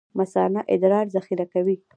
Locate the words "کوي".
1.53-1.77